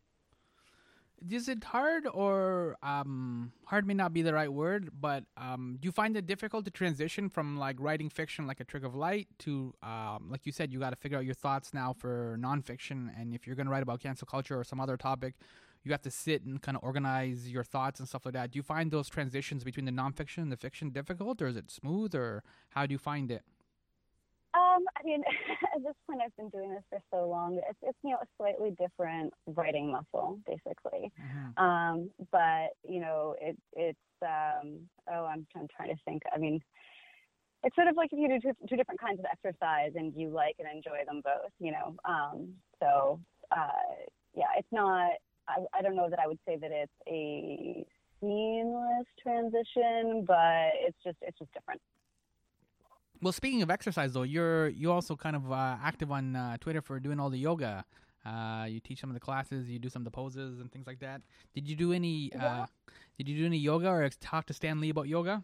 [1.30, 5.88] Is it hard or um hard may not be the right word but um do
[5.88, 9.28] you find it difficult to transition from like writing fiction like a trick of light
[9.38, 13.10] to um like you said you got to figure out your thoughts now for nonfiction
[13.20, 15.36] and if you're going to write about cancel culture or some other topic
[15.84, 18.52] you have to sit and kind of organize your thoughts and stuff like that.
[18.52, 21.72] Do you find those transitions between the nonfiction and the fiction difficult or is it
[21.72, 23.44] smooth or how do you find it
[25.00, 25.22] I mean,
[25.76, 27.60] at this point, I've been doing this for so long.
[27.70, 31.12] It's, it's you know a slightly different writing muscle, basically.
[31.58, 34.80] Um, but you know, it it's um,
[35.12, 36.24] oh, I'm I'm trying to think.
[36.34, 36.60] I mean,
[37.64, 40.30] it's sort of like if you do two, two different kinds of exercise and you
[40.30, 41.52] like and enjoy them both.
[41.60, 43.20] You know, um, so
[43.52, 45.12] uh, yeah, it's not.
[45.48, 47.86] I, I don't know that I would say that it's a
[48.22, 51.82] seamless transition, but it's just it's just different.
[53.22, 56.82] Well, speaking of exercise, though, you're you also kind of uh, active on uh, Twitter
[56.82, 57.84] for doing all the yoga.
[58.26, 60.88] Uh, you teach some of the classes, you do some of the poses and things
[60.88, 61.22] like that.
[61.54, 62.32] Did you do any?
[62.34, 62.66] Uh, Yeah.
[63.18, 65.44] did you do any yoga or talk to Stan Lee about yoga?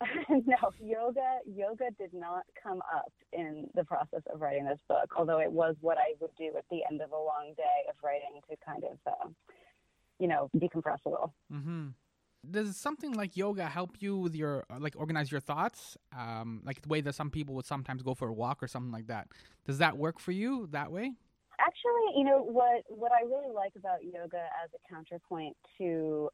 [0.28, 5.38] no, yoga yoga did not come up in the process of writing this book, although
[5.38, 8.40] it was what I would do at the end of a long day of writing
[8.50, 9.28] to kind of, uh,
[10.18, 11.32] you know, decompress a little.
[11.52, 11.88] Mm-hmm.
[12.50, 15.96] Does something like yoga help you with your uh, like organize your thoughts?
[16.16, 18.90] Um, like the way that some people would sometimes go for a walk or something
[18.90, 19.28] like that.
[19.64, 21.12] Does that work for you that way?
[21.60, 26.30] Actually, you know what what I really like about yoga as a counterpoint to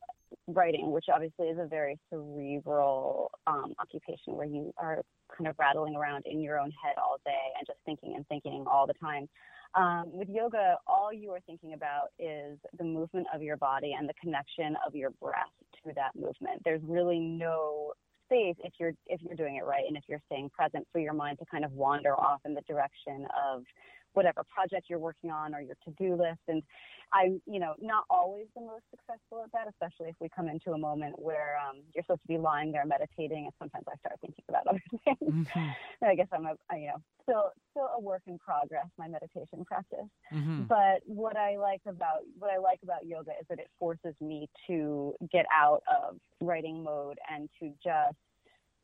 [0.47, 5.03] writing, which obviously is a very cerebral um, occupation where you are
[5.37, 8.65] kind of rattling around in your own head all day and just thinking and thinking
[8.71, 9.29] all the time.
[9.75, 14.09] Um, with yoga, all you are thinking about is the movement of your body and
[14.09, 15.47] the connection of your breath
[15.85, 16.63] to that movement.
[16.65, 17.93] There's really no
[18.25, 21.15] space if you're if you're doing it right and if you're staying present for your
[21.15, 23.63] mind to kind of wander off in the direction of
[24.19, 26.61] whatever project you're working on or your to-do list and
[27.13, 30.73] i'm you know not always the most successful at that especially if we come into
[30.73, 34.19] a moment where um, you're supposed to be lying there meditating and sometimes i start
[34.21, 35.77] thinking about other things Mhm.
[36.03, 39.65] i guess i'm a I, you know still still a work in progress my meditation
[39.65, 40.67] practice Mhm.
[40.69, 44.49] but what I like about what I like about yoga is that it forces me
[44.67, 48.17] to get out of writing mode and to just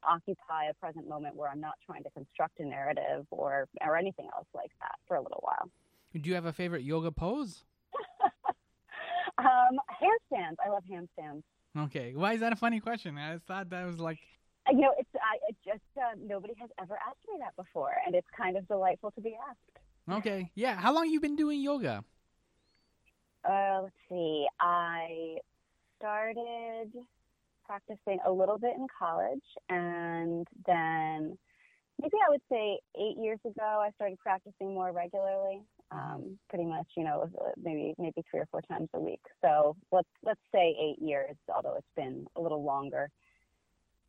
[0.09, 4.29] occupy a present moment where I'm not trying to construct a narrative or or anything
[4.35, 5.71] else like that for a little while.
[6.15, 7.65] Do you have a favorite yoga pose?
[9.37, 10.57] Um, handstands.
[10.65, 11.43] I love handstands.
[11.77, 13.19] Okay, why is that a funny question?
[13.19, 14.19] I thought that was like
[14.69, 17.95] Uh, You know, it's I it just uh, nobody has ever asked me that before,
[18.07, 20.19] and it's kind of delightful to be asked.
[20.19, 20.77] okay, yeah.
[20.77, 22.05] How long you been doing yoga?
[23.49, 24.47] Uh, let's see.
[24.61, 25.39] I
[25.99, 26.93] started
[27.65, 31.37] practicing a little bit in college, and then
[32.01, 35.63] maybe I would say eight years ago I started practicing more regularly.
[35.91, 39.21] Um, pretty much, you know, uh, maybe maybe three or four times a week.
[39.43, 43.11] So let's let's say eight years, although it's been a little longer.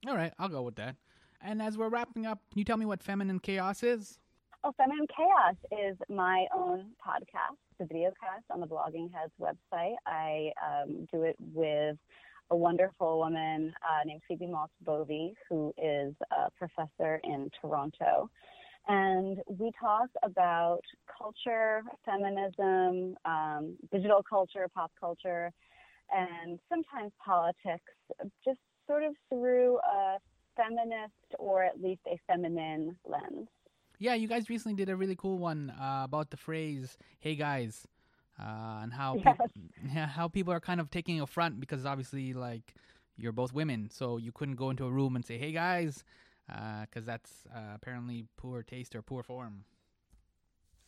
[0.08, 0.96] All right, I'll go with that.
[1.42, 4.20] And as we're wrapping up, can you tell me what Feminine Chaos is?
[4.64, 9.94] Oh, Feminine Chaos is my own podcast, the video cast on the Bloggingheads website.
[10.08, 11.98] I um, do it with
[12.52, 18.30] a wonderful woman uh, named Phoebe Maltz Bovy, who is a professor in Toronto.
[18.88, 20.82] And we talk about
[21.18, 25.52] culture, feminism, um, digital culture, pop culture,
[26.14, 27.92] and sometimes politics,
[28.44, 30.18] just sort of through a
[30.56, 33.48] feminist or at least a feminine lens.
[33.98, 37.88] Yeah, you guys recently did a really cool one uh, about the phrase "Hey guys,"
[38.40, 39.38] uh, and how Yes.
[39.54, 42.76] peop- yeah, how people are kind of taking a front because obviously, like,
[43.18, 46.04] you're both women, so you couldn't go into a room and say "Hey guys,"
[46.48, 49.64] because that's uh, apparently poor taste or poor form.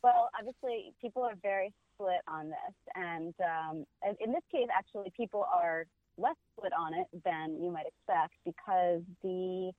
[0.03, 5.12] Well, obviously, people are very split on this, and um, and in this case, actually,
[5.15, 5.86] people are
[6.17, 9.71] less split on it than you might expect because the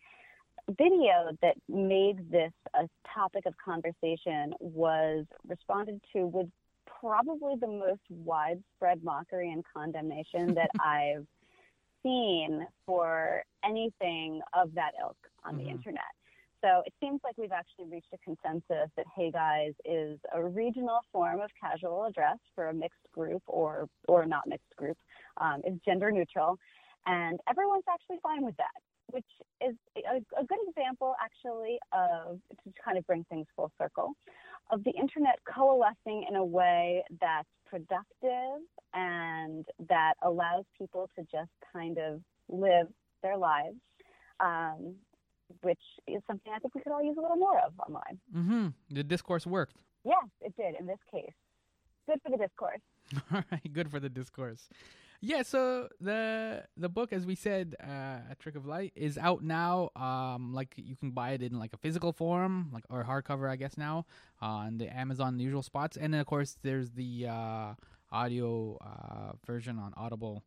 [0.79, 6.49] video that made this a topic of conversation was responded to with
[7.01, 11.27] probably the most widespread mockery and condemnation that I've
[12.03, 15.71] seen for anything of that ilk on the Mhm.
[15.71, 16.05] internet.
[16.61, 21.01] So it seems like we've actually reached a consensus that Hey Guys is a regional
[21.13, 24.99] form of casual address for a mixed group or or not mixed group.
[25.37, 26.59] Um, is gender neutral,
[27.07, 28.75] and everyone's actually fine with that,
[29.11, 29.27] which
[29.67, 34.13] is a, a good example actually of to kind of bring things full circle
[34.71, 38.61] of the internet coalescing in a way that's productive
[38.95, 42.87] and that allows people to just kind of live
[43.23, 43.77] their lives.
[44.41, 44.95] Um,
[45.63, 48.19] which is something I think we could all use a little more of online.
[48.37, 48.69] Mm-hmm.
[48.91, 49.77] The discourse worked.
[50.05, 51.33] Yes, it did in this case.
[52.07, 52.81] Good for the discourse.
[53.33, 54.69] All right, good for the discourse.
[55.21, 59.43] Yeah, so the the book, as we said, uh, a trick of light, is out
[59.43, 59.91] now.
[59.97, 63.57] Um, like you can buy it in like a physical form, like or hardcover, I
[63.57, 64.07] guess now,
[64.41, 67.75] on the Amazon usual spots, and then of course there's the uh,
[68.13, 70.45] audio uh, version on Audible.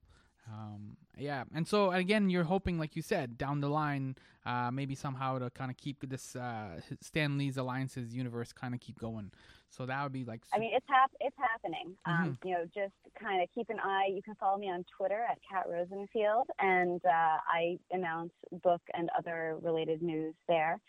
[0.47, 4.95] Um, yeah, and so again, you're hoping, like you said, down the line, uh, maybe
[4.95, 9.31] somehow to kind of keep this uh, Stan Lee's alliances universe kind of keep going.
[9.69, 10.41] So that would be like.
[10.53, 11.95] I mean, it's hap- it's happening.
[12.05, 14.09] Um, you know, just kind of keep an eye.
[14.13, 19.09] You can follow me on Twitter at Kat Rosenfield, and uh, I announce book and
[19.17, 20.79] other related news there.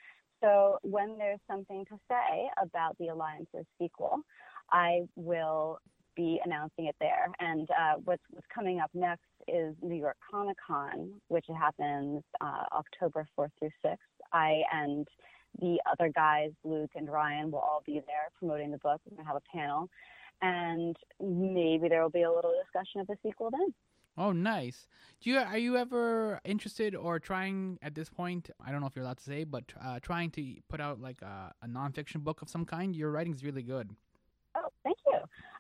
[0.43, 4.19] So when there's something to say about the Alliances sequel,
[4.73, 5.79] I will
[6.17, 7.29] be announcing it there.
[7.41, 12.65] And uh, what's, what's coming up next is New York Comic Con, which happens uh,
[12.73, 13.97] October 4th through 6th.
[14.33, 15.07] I and
[15.61, 19.01] the other guys, Luke and Ryan, will all be there promoting the book.
[19.05, 19.89] We're going to have a panel.
[20.41, 23.73] And maybe there will be a little discussion of the sequel then.
[24.17, 24.87] Oh, nice.
[25.21, 28.51] Do you are you ever interested or trying at this point?
[28.65, 31.23] I don't know if you're allowed to say, but uh, trying to put out like
[31.23, 32.95] a, a nonfiction book of some kind.
[32.95, 33.91] Your writing's really good.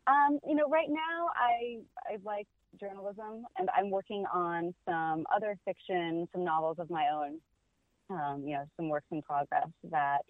[0.06, 1.78] Um, you know, right now I
[2.12, 2.46] I like
[2.80, 7.38] journalism, and I'm working on some other fiction, some novels of my own.
[8.10, 10.22] Um, you know, some works in progress that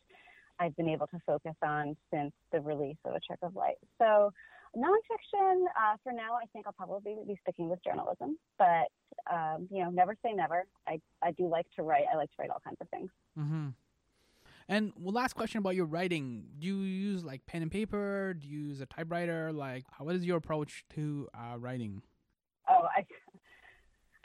[0.60, 3.78] I've been able to focus on since the release of A Trick of Light.
[3.98, 4.32] So,
[4.76, 8.88] nonfiction uh, for now, I think I'll probably be sticking with journalism, but
[9.32, 10.66] um, you know, never say never.
[10.86, 12.04] I I do like to write.
[12.12, 13.10] I like to write all kinds of things.
[13.38, 13.68] Mm-hmm.
[14.68, 18.34] And well, last question about your writing: Do you use like pen and paper?
[18.34, 19.52] Do you use a typewriter?
[19.52, 22.02] Like, what is your approach to uh, writing?
[22.68, 23.04] Oh, I,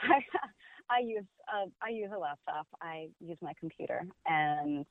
[0.00, 0.20] I,
[0.90, 2.66] I use uh, I use a laptop.
[2.80, 4.86] I use my computer, and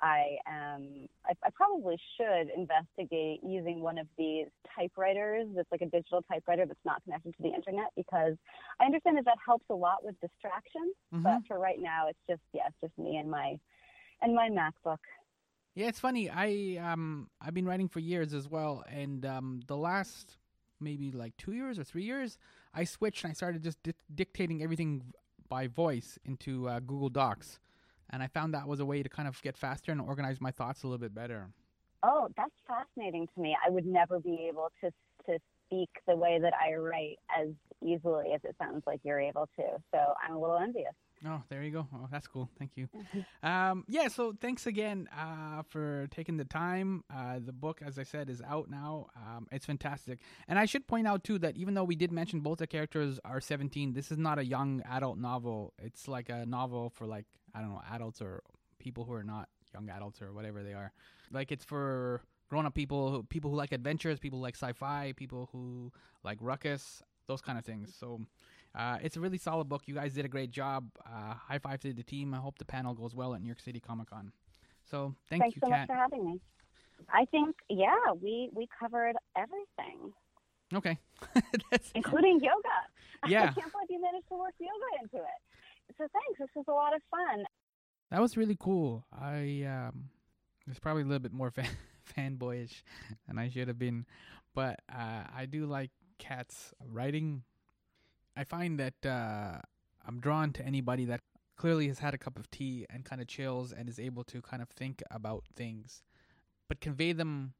[0.00, 1.08] I am.
[1.26, 6.66] I, I probably should investigate using one of these typewriters that's like a digital typewriter
[6.66, 8.34] that's not connected to the internet because
[8.80, 10.92] I understand that that helps a lot with distraction.
[11.14, 11.22] Mhm.
[11.22, 13.58] But for right now, it's just yeah, it's just me and my
[14.26, 14.98] and my MacBook.
[15.74, 16.28] Yeah, it's funny.
[16.28, 20.36] I um I've been writing for years as well, and um the last
[20.80, 22.38] maybe like two years or three years,
[22.74, 25.02] I switched and I started just dic- dictating everything
[25.48, 27.60] by voice into uh, Google Docs,
[28.10, 30.50] and I found that was a way to kind of get faster and organize my
[30.50, 31.48] thoughts a little bit better.
[32.02, 33.56] Oh, that's fascinating to me.
[33.64, 34.90] I would never be able to
[35.26, 37.48] to speak the way that I write as
[37.82, 39.66] easily as it sounds like you're able to.
[39.92, 40.94] So I'm a little envious.
[41.24, 41.86] Oh, there you go.
[41.94, 42.48] Oh, that's cool.
[42.58, 42.88] Thank you.
[43.42, 47.04] Um, yeah, so thanks again uh, for taking the time.
[47.14, 49.06] Uh, the book, as I said, is out now.
[49.16, 50.18] Um, it's fantastic.
[50.48, 53.20] And I should point out, too, that even though we did mention both the characters
[53.24, 55.74] are 17, this is not a young adult novel.
[55.78, 58.42] It's like a novel for, like, I don't know, adults or
[58.80, 60.92] people who are not young adults or whatever they are.
[61.30, 64.72] Like, it's for grown up people, who, people who like adventures, people who like sci
[64.72, 65.92] fi, people who
[66.24, 67.94] like ruckus, those kind of things.
[67.98, 68.20] So
[68.76, 69.82] uh, it's a really solid book.
[69.86, 70.88] You guys did a great job.
[71.04, 72.34] Uh, high five to the team.
[72.34, 74.32] I hope the panel goes well at New York City Comic Con.
[74.90, 75.80] So thank Thanks you, so Kat.
[75.80, 76.40] much for having me.
[77.12, 80.12] I think, yeah, we, we covered everything,
[80.74, 80.98] Okay.
[81.94, 82.68] Including yoga.
[83.28, 83.44] Yeah.
[83.44, 85.94] I can't believe you managed to work yoga into it.
[85.98, 86.38] So thanks.
[86.38, 87.44] This was a lot of fun.
[88.10, 89.04] that was really cool.
[89.12, 90.10] I um,
[90.68, 91.66] was probably a little bit more fan-
[92.16, 92.82] fanboyish
[93.26, 94.04] than I should have been,
[94.54, 97.42] but uh, I do like Kat's writing.
[98.36, 99.60] I find that uh,
[100.06, 101.20] I'm drawn to anybody that
[101.56, 104.42] clearly has had a cup of tea and kind of chills and is able to
[104.42, 106.02] kind of think about things,
[106.68, 107.54] but convey them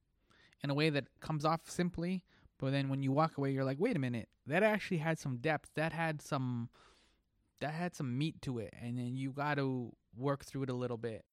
[0.62, 2.24] in a way that comes off simply.
[2.58, 5.38] But then when you walk away, you're like, wait a minute, that actually had some
[5.38, 5.70] depth.
[5.74, 6.70] That had some,
[7.60, 10.74] that had some meat to it, and then you got to work through it a
[10.74, 11.24] little bit.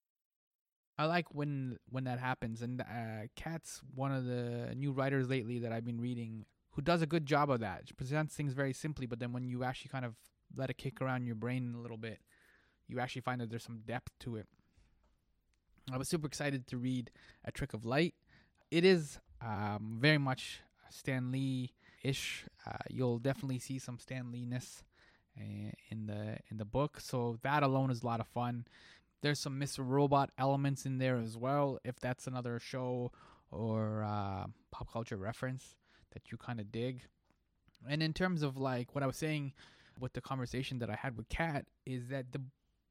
[0.97, 5.59] I like when when that happens, and uh, Kat's one of the new writers lately
[5.59, 7.84] that I've been reading who does a good job of that.
[7.86, 10.15] She presents things very simply, but then when you actually kind of
[10.55, 12.19] let it kick around your brain a little bit,
[12.88, 14.47] you actually find that there's some depth to it.
[15.91, 17.11] I was super excited to read
[17.45, 18.15] A Trick of Light.
[18.71, 22.45] It is um, very much Stan Lee ish.
[22.65, 24.84] Uh, you'll definitely see some Stan Lee ness
[25.38, 26.99] uh, in the in the book.
[26.99, 28.65] So that alone is a lot of fun.
[29.21, 29.80] There's some Mr.
[29.86, 31.80] Robot elements in there as well.
[31.84, 33.11] If that's another show
[33.51, 35.76] or uh, pop culture reference
[36.14, 37.01] that you kind of dig.
[37.88, 39.53] And in terms of like what I was saying
[39.99, 42.41] with the conversation that I had with Kat is that the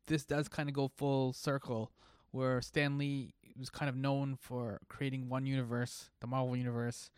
[0.07, 1.93] this does kind of go full circle
[2.33, 7.11] where Stan Lee was kind of known for creating one universe, the Marvel universe,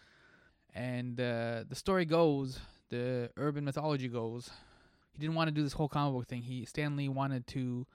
[0.75, 2.59] and uh, the story goes,
[2.91, 4.51] the urban mythology goes,
[5.13, 6.43] he didn't want to do this whole comic book thing.
[6.43, 7.87] He Stan Lee wanted to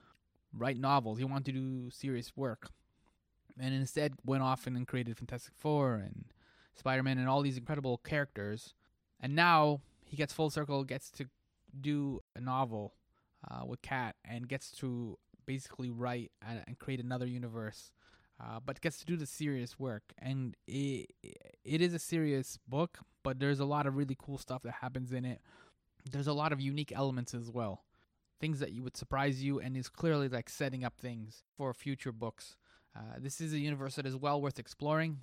[0.56, 1.18] write novels.
[1.18, 2.70] He wanted to do serious work,
[3.60, 6.24] and instead went off and created Fantastic Four and
[6.80, 8.74] Spider Man and all these incredible characters.
[9.20, 11.26] And now he gets full circle, gets to
[11.80, 12.94] do a novel
[13.48, 17.92] uh, with Kat, and gets to basically write and, and create another universe.
[18.42, 21.10] Uh, but gets to do the serious work, and it
[21.62, 25.12] it is a serious book, but there's a lot of really cool stuff that happens
[25.12, 25.42] in it.
[26.10, 27.84] There's a lot of unique elements as well,
[28.40, 32.12] things that you would surprise you, and is clearly like setting up things for future
[32.12, 32.56] books.
[32.96, 35.20] Uh, this is a universe that is well worth exploring,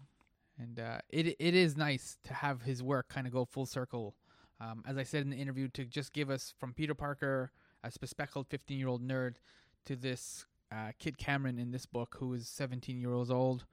[0.58, 4.16] and uh, it it is nice to have his work kind of go full circle.
[4.60, 7.52] Um, as I said in the interview, to just give us from Peter Parker,
[7.84, 9.36] a bespectacled 15 year old nerd,
[9.86, 13.66] to this uh, Kid Cameron in this book, who is 17 years old,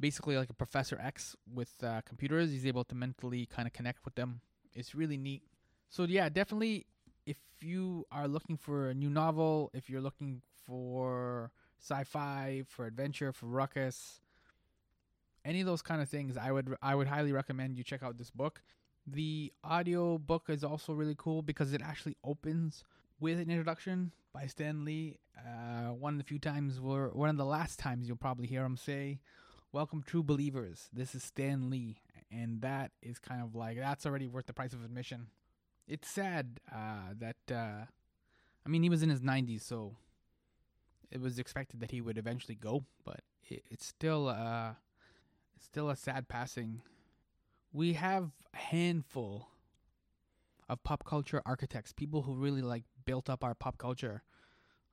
[0.00, 2.50] basically like a Professor X with uh, computers.
[2.50, 4.40] He's able to mentally kind of connect with them.
[4.74, 5.42] It's really neat.
[5.88, 6.86] So yeah, definitely,
[7.26, 13.32] if you are looking for a new novel, if you're looking for sci-fi, for adventure,
[13.32, 14.20] for ruckus,
[15.46, 18.18] any of those kind of things, I would I would highly recommend you check out
[18.18, 18.60] this book.
[19.06, 22.82] The audio book is also really cool because it actually opens
[23.20, 25.18] with an introduction by Stan Lee.
[25.38, 28.64] Uh, one of the few times, where one of the last times you'll probably hear
[28.64, 29.20] him say,
[29.70, 30.88] "Welcome, true believers.
[30.92, 34.72] This is Stan Lee," and that is kind of like that's already worth the price
[34.72, 35.28] of admission.
[35.86, 37.84] It's sad uh, that uh,
[38.64, 39.94] I mean he was in his 90s, so
[41.12, 44.72] it was expected that he would eventually go, but it, it's still uh,
[45.64, 46.82] still a sad passing.
[47.72, 49.48] We have a handful
[50.68, 54.22] of pop culture architects, people who really like built up our pop culture.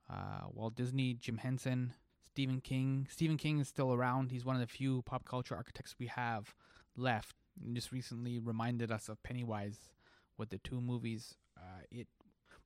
[0.08, 1.94] Uh, Walt Disney, Jim Henson,
[2.26, 3.06] Stephen King.
[3.10, 4.30] Stephen King is still around.
[4.30, 6.54] He's one of the few pop culture architects we have
[6.96, 7.36] left.
[7.64, 9.88] And just recently reminded us of Pennywise
[10.36, 11.36] with the two movies.
[11.56, 12.08] Uh, it,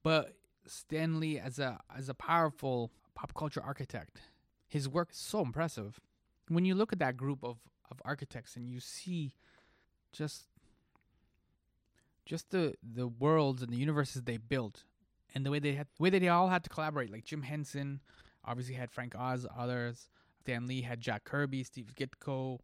[0.02, 0.34] but
[0.66, 4.20] Stan Lee as a as a powerful pop culture architect,
[4.66, 6.00] his work is so impressive.
[6.48, 7.58] When you look at that group of
[7.90, 9.34] of architects and you see
[10.12, 10.46] just
[12.24, 14.84] just the the worlds and the universes they built
[15.34, 18.00] and the way they had the way they all had to collaborate like Jim Henson
[18.44, 20.08] obviously had Frank Oz others
[20.40, 22.60] Stan Lee had Jack Kirby Steve Ditko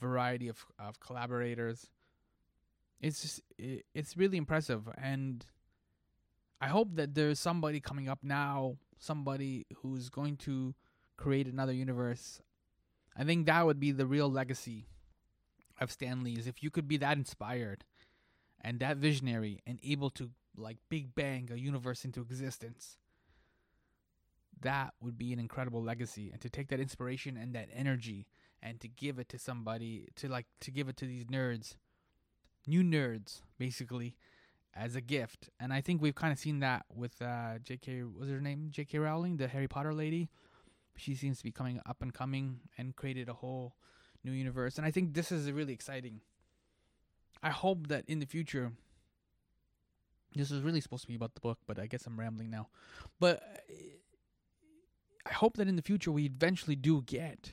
[0.00, 1.90] variety of of collaborators.
[3.00, 5.44] It's just it, it's really impressive and
[6.60, 10.74] I hope that there's somebody coming up now somebody who's going to
[11.16, 12.40] create another universe
[13.16, 14.86] I think that would be the real legacy
[15.80, 17.84] of Stan Lee is if you could be that inspired
[18.60, 22.96] and that visionary and able to like big bang a universe into existence
[24.64, 26.30] that would be an incredible legacy.
[26.32, 28.26] And to take that inspiration and that energy
[28.62, 31.76] and to give it to somebody to like to give it to these nerds
[32.66, 34.16] new nerds basically
[34.74, 35.50] as a gift.
[35.60, 38.70] And i think we've kind of seen that with uh jk was her name?
[38.72, 40.30] Jk rowling the harry potter lady
[40.96, 43.74] she seems to be coming up and coming and created a whole
[44.22, 46.20] new universe and i think this is really exciting
[47.42, 48.72] i hope that in the future
[50.34, 52.68] this was really supposed to be about the book but i guess i'm rambling now
[53.20, 53.42] but
[55.26, 57.52] i hope that in the future we eventually do get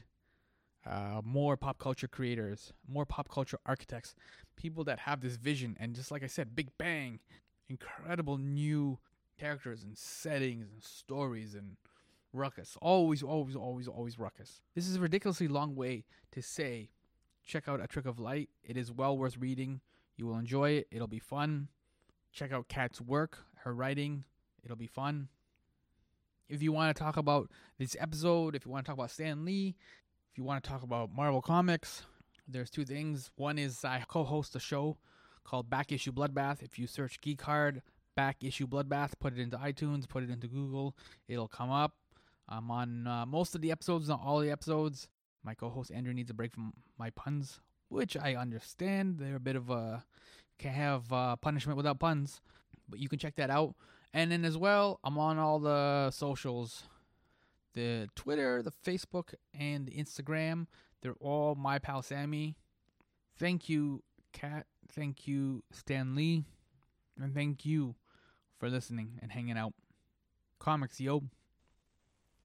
[0.85, 4.15] uh, more pop culture creators, more pop culture architects,
[4.55, 5.77] people that have this vision.
[5.79, 7.19] And just like I said, Big Bang,
[7.69, 8.99] incredible new
[9.39, 11.77] characters and settings and stories and
[12.33, 12.77] ruckus.
[12.81, 14.61] Always, always, always, always ruckus.
[14.75, 16.89] This is a ridiculously long way to say,
[17.45, 18.49] check out A Trick of Light.
[18.63, 19.81] It is well worth reading.
[20.17, 20.87] You will enjoy it.
[20.91, 21.67] It'll be fun.
[22.31, 24.23] Check out Kat's work, her writing.
[24.63, 25.29] It'll be fun.
[26.47, 29.45] If you want to talk about this episode, if you want to talk about Stan
[29.45, 29.75] Lee,
[30.31, 32.03] if you want to talk about Marvel Comics,
[32.47, 33.31] there's two things.
[33.35, 34.97] One is I co host a show
[35.43, 36.61] called Back Issue Bloodbath.
[36.61, 37.81] If you search Geek Hard
[38.15, 40.95] Back Issue Bloodbath, put it into iTunes, put it into Google,
[41.27, 41.95] it'll come up.
[42.51, 45.07] I'm on uh, most of the episodes, not all the episodes.
[45.43, 49.17] My co host Andrew needs a break from my puns, which I understand.
[49.19, 50.03] They're a bit of a.
[50.59, 52.41] Can't have uh, punishment without puns.
[52.87, 53.73] But you can check that out.
[54.13, 56.83] And then as well, I'm on all the socials
[57.73, 60.67] the Twitter, the Facebook, and the Instagram.
[61.01, 62.57] They're all my pal Sammy.
[63.39, 64.65] Thank you, Kat.
[64.91, 66.43] Thank you, Stan Lee.
[67.19, 67.95] And thank you
[68.59, 69.73] for listening and hanging out.
[70.59, 71.23] Comics, yo.